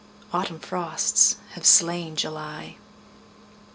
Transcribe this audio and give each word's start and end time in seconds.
Autumn 0.33 0.57
frosts 0.57 1.35
have 1.51 1.63
slain 1.63 2.15
July. 2.15 2.75